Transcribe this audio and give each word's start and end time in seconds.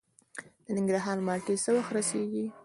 د 0.65 0.67
ننګرهار 0.77 1.17
مالټې 1.27 1.55
څه 1.63 1.69
وخت 1.77 1.91
رسیږي؟ 1.97 2.45